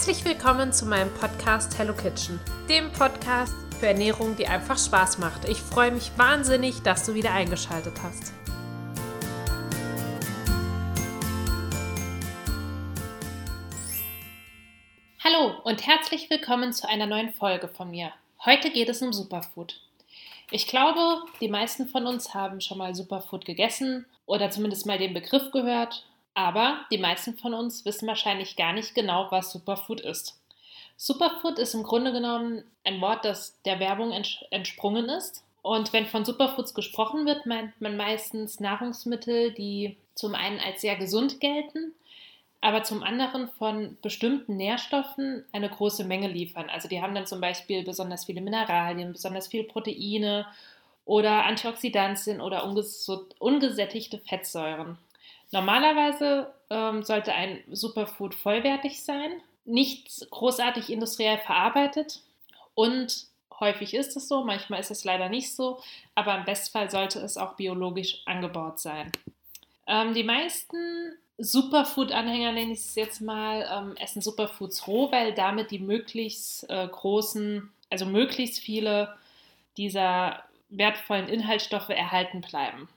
[0.00, 5.46] Herzlich willkommen zu meinem Podcast Hello Kitchen, dem Podcast für Ernährung, die einfach Spaß macht.
[5.46, 8.32] Ich freue mich wahnsinnig, dass du wieder eingeschaltet hast.
[15.22, 18.10] Hallo und herzlich willkommen zu einer neuen Folge von mir.
[18.42, 19.82] Heute geht es um Superfood.
[20.50, 25.12] Ich glaube, die meisten von uns haben schon mal Superfood gegessen oder zumindest mal den
[25.12, 30.40] Begriff gehört aber die meisten von uns wissen wahrscheinlich gar nicht genau, was Superfood ist.
[30.96, 35.44] Superfood ist im Grunde genommen ein Wort, das der Werbung entsprungen ist.
[35.62, 40.96] Und wenn von Superfoods gesprochen wird, meint man meistens Nahrungsmittel, die zum einen als sehr
[40.96, 41.92] gesund gelten,
[42.60, 46.68] aber zum anderen von bestimmten Nährstoffen eine große Menge liefern.
[46.70, 50.46] Also die haben dann zum Beispiel besonders viele Mineralien, besonders viele Proteine
[51.06, 52.64] oder Antioxidantien oder
[53.38, 54.98] ungesättigte Fettsäuren.
[55.52, 59.30] Normalerweise ähm, sollte ein Superfood vollwertig sein,
[59.64, 62.22] nicht großartig industriell verarbeitet
[62.74, 63.26] und
[63.58, 65.80] häufig ist es so, manchmal ist es leider nicht so,
[66.14, 69.12] aber im Bestfall sollte es auch biologisch angebaut sein.
[69.86, 75.70] Ähm, die meisten Superfood-Anhänger, nenne ich es jetzt mal, ähm, essen Superfoods roh, weil damit
[75.70, 79.16] die möglichst äh, großen, also möglichst viele
[79.76, 82.88] dieser wertvollen Inhaltsstoffe erhalten bleiben.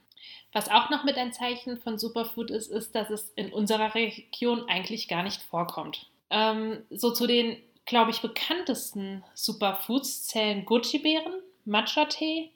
[0.51, 4.67] Was auch noch mit ein Zeichen von Superfood ist, ist, dass es in unserer Region
[4.69, 6.07] eigentlich gar nicht vorkommt.
[6.29, 12.51] Ähm, so zu den, glaube ich, bekanntesten Superfoods zählen Goji-Beeren, Matcha-Tee,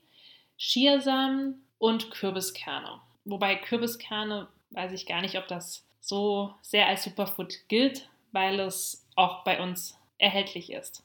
[0.58, 3.00] Chiasamen und Kürbiskerne.
[3.26, 9.06] Wobei Kürbiskerne weiß ich gar nicht, ob das so sehr als Superfood gilt, weil es
[9.16, 11.04] auch bei uns erhältlich ist.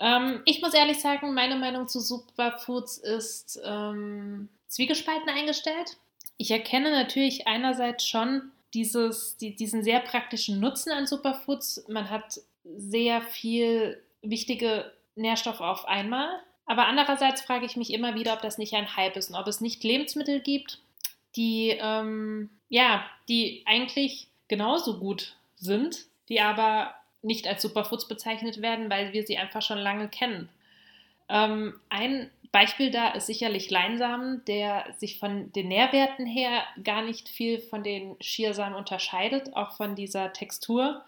[0.00, 5.96] Ähm, ich muss ehrlich sagen, meine Meinung zu Superfoods ist ähm, zwiegespalten eingestellt.
[6.36, 11.86] Ich erkenne natürlich einerseits schon dieses, die, diesen sehr praktischen Nutzen an Superfoods.
[11.88, 16.28] Man hat sehr viel wichtige Nährstoffe auf einmal.
[16.66, 19.46] Aber andererseits frage ich mich immer wieder, ob das nicht ein Hype ist und ob
[19.46, 20.80] es nicht Lebensmittel gibt,
[21.34, 28.90] die, ähm, ja, die eigentlich genauso gut sind, die aber nicht als Superfoods bezeichnet werden,
[28.90, 30.50] weil wir sie einfach schon lange kennen.
[31.30, 37.28] Ähm, ein Beispiel da ist sicherlich Leinsamen, der sich von den Nährwerten her gar nicht
[37.28, 41.04] viel von den Schiersamen unterscheidet, auch von dieser Textur,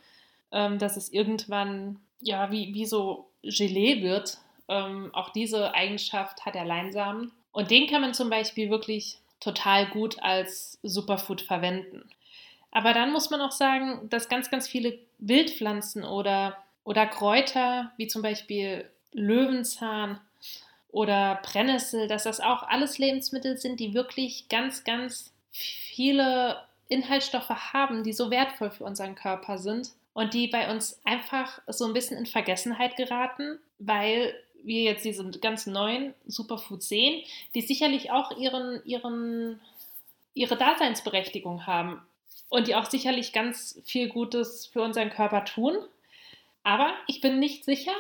[0.53, 4.39] ähm, dass es irgendwann ja wie, wie so Gelee wird.
[4.69, 7.33] Ähm, auch diese Eigenschaft hat der Leinsamen.
[7.53, 12.09] Und den kann man zum Beispiel wirklich total gut als Superfood verwenden.
[12.71, 18.07] Aber dann muss man auch sagen, dass ganz, ganz viele Wildpflanzen oder, oder Kräuter, wie
[18.07, 20.21] zum Beispiel Löwenzahn,
[20.93, 28.03] oder Brennnessel, dass das auch alles Lebensmittel sind, die wirklich ganz, ganz viele Inhaltsstoffe haben,
[28.03, 32.19] die so wertvoll für unseren Körper sind und die bei uns einfach so ein bisschen
[32.19, 37.23] in Vergessenheit geraten, weil wir jetzt diese ganz neuen Superfoods sehen,
[37.55, 39.61] die sicherlich auch ihren, ihren,
[40.35, 42.03] ihre Daseinsberechtigung haben
[42.49, 45.79] und die auch sicherlich ganz viel Gutes für unseren Körper tun.
[46.65, 47.95] Aber ich bin nicht sicher,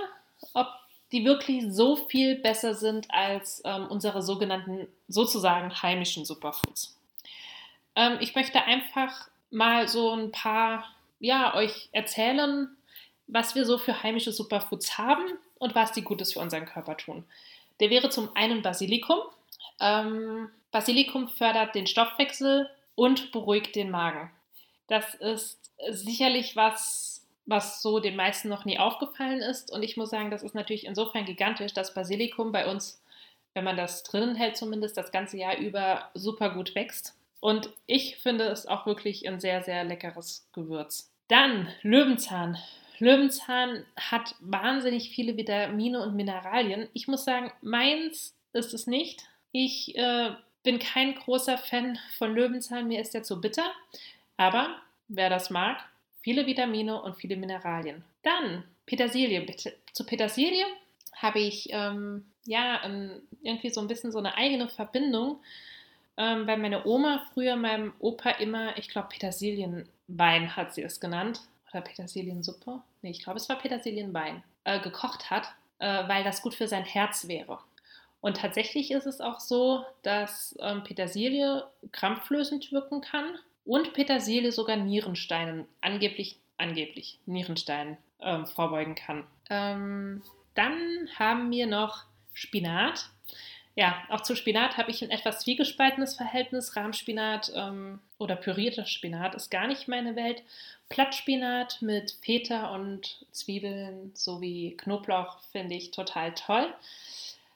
[0.53, 0.69] ob
[1.13, 6.97] die wirklich so viel besser sind als ähm, unsere sogenannten sozusagen heimischen Superfoods.
[7.97, 10.85] Ähm, ich möchte einfach mal so ein paar,
[11.19, 12.69] ja, euch erzählen,
[13.27, 15.25] was wir so für heimische Superfoods haben
[15.59, 17.25] und was die Gutes für unseren Körper tun.
[17.81, 19.19] Der wäre zum einen Basilikum.
[19.81, 24.31] Ähm, Basilikum fördert den Stoffwechsel und beruhigt den Magen.
[24.87, 27.20] Das ist sicherlich was,
[27.51, 29.71] was so den meisten noch nie aufgefallen ist.
[29.73, 33.03] Und ich muss sagen, das ist natürlich insofern gigantisch, dass Basilikum bei uns,
[33.53, 37.17] wenn man das drinnen hält zumindest, das ganze Jahr über super gut wächst.
[37.41, 41.13] Und ich finde es auch wirklich ein sehr, sehr leckeres Gewürz.
[41.29, 42.57] Dann Löwenzahn.
[42.99, 46.89] Löwenzahn hat wahnsinnig viele Vitamine und Mineralien.
[46.93, 49.25] Ich muss sagen, meins ist es nicht.
[49.53, 50.31] Ich äh,
[50.63, 53.71] bin kein großer Fan von Löwenzahn, mir ist der zu bitter.
[54.37, 54.77] Aber
[55.09, 55.79] wer das mag,
[56.23, 58.05] viele Vitamine und viele Mineralien.
[58.23, 59.47] Dann Petersilie.
[59.93, 60.65] Zu Petersilie
[61.17, 62.81] habe ich ähm, ja
[63.43, 65.41] irgendwie so ein bisschen so eine eigene Verbindung,
[66.17, 71.41] ähm, weil meine Oma früher meinem Opa immer, ich glaube, Petersilienwein hat sie es genannt,
[71.73, 76.55] oder Petersiliensuppe, nee, ich glaube, es war Petersilienwein, äh, gekocht hat, äh, weil das gut
[76.55, 77.59] für sein Herz wäre.
[78.21, 84.77] Und tatsächlich ist es auch so, dass ähm, Petersilie krampflösend wirken kann und Petersilie sogar
[84.77, 89.25] Nierensteinen, angeblich, angeblich Nierensteinen ähm, vorbeugen kann.
[89.49, 90.23] Ähm,
[90.55, 93.11] dann haben wir noch Spinat.
[93.75, 96.77] ja, auch zu Spinat habe ich ein etwas zwiegespaltenes Verhältnis.
[96.77, 100.43] Rahmspinat ähm, oder pürierter Spinat ist gar nicht meine Welt.
[100.89, 106.73] Plattspinat mit Feta und Zwiebeln sowie Knoblauch finde ich total toll.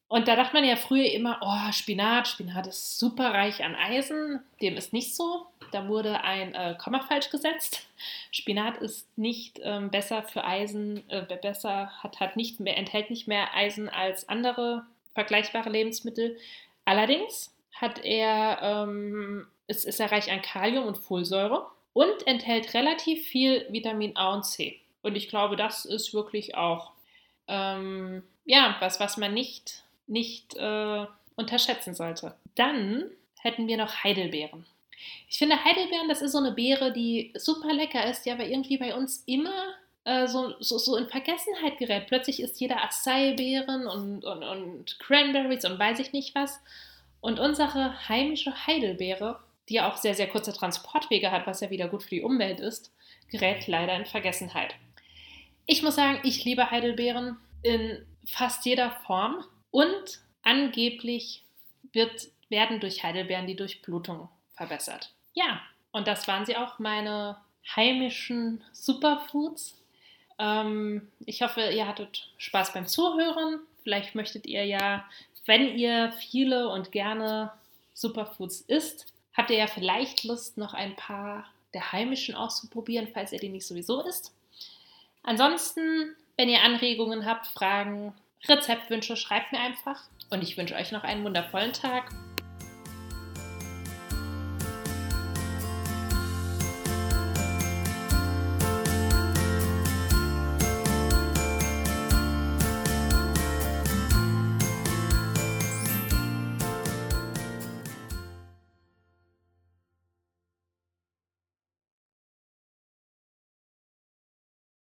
[0.08, 4.40] Und da dachte man ja früher immer, oh, Spinat, Spinat ist super reich an Eisen.
[4.60, 5.46] Dem ist nicht so.
[5.72, 7.86] Da wurde ein äh, Komma falsch gesetzt.
[8.30, 13.26] Spinat ist nicht ähm, besser für Eisen, äh, besser, hat, hat nicht mehr, enthält nicht
[13.26, 14.84] mehr Eisen als andere
[15.14, 16.36] vergleichbare Lebensmittel.
[16.84, 23.26] Allerdings hat er, ähm, ist, ist er reich an Kalium und Folsäure und enthält relativ
[23.26, 24.80] viel Vitamin A und C.
[25.02, 26.92] Und ich glaube, das ist wirklich auch
[27.48, 31.06] ähm, ja, was, was man nicht, nicht äh,
[31.36, 32.34] unterschätzen sollte.
[32.54, 33.04] Dann
[33.40, 34.66] hätten wir noch Heidelbeeren.
[35.28, 38.78] Ich finde Heidelbeeren, das ist so eine Beere, die super lecker ist, die aber irgendwie
[38.78, 39.74] bei uns immer
[40.04, 42.06] äh, so, so, so, in Vergessenheit gerät.
[42.06, 46.60] Plötzlich isst jeder Acai-Beeren und, und, und Cranberries und weiß ich nicht was.
[47.20, 51.88] Und unsere heimische Heidelbeere die ja auch sehr, sehr kurze Transportwege hat, was ja wieder
[51.88, 52.92] gut für die Umwelt ist,
[53.30, 54.74] gerät leider in Vergessenheit.
[55.66, 59.42] Ich muss sagen, ich liebe Heidelbeeren in fast jeder Form
[59.75, 61.43] und angeblich
[61.93, 65.11] wird, werden durch Heidelbeeren die Durchblutung verbessert.
[65.32, 65.61] Ja,
[65.91, 67.38] und das waren sie auch, meine
[67.75, 69.76] heimischen Superfoods.
[70.38, 73.59] Ähm, ich hoffe, ihr hattet Spaß beim Zuhören.
[73.82, 75.05] Vielleicht möchtet ihr ja,
[75.44, 77.50] wenn ihr viele und gerne
[77.94, 83.41] Superfoods isst, habt ihr ja vielleicht Lust, noch ein paar der heimischen auszuprobieren, falls ihr
[83.41, 84.32] die nicht sowieso isst.
[85.25, 88.15] Ansonsten, wenn ihr Anregungen habt, Fragen,
[88.49, 90.02] Rezeptwünsche, schreibt mir einfach.
[90.31, 92.11] Und ich wünsche euch noch einen wundervollen Tag.